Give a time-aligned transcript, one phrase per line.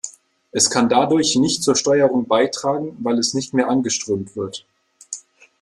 [0.51, 4.65] Es kann dadurch nicht zur Steuerung beitragen, weil es nicht mehr angeströmt wird.